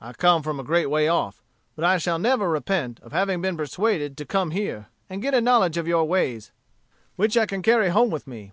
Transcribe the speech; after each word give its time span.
I 0.00 0.12
come 0.14 0.42
from 0.42 0.58
a 0.58 0.64
great 0.64 0.86
way 0.90 1.06
off. 1.06 1.44
But 1.76 1.84
I 1.84 1.96
shall 1.98 2.18
never 2.18 2.50
repent 2.50 2.98
of 3.04 3.12
having 3.12 3.40
been 3.40 3.56
persuaded 3.56 4.16
to 4.16 4.24
come 4.24 4.50
here, 4.50 4.88
and 5.08 5.22
get 5.22 5.32
a 5.32 5.40
knowledge 5.40 5.76
of 5.76 5.86
your 5.86 6.06
ways, 6.06 6.50
which 7.14 7.36
I 7.36 7.46
can 7.46 7.62
carry 7.62 7.90
home 7.90 8.10
with 8.10 8.26
me. 8.26 8.50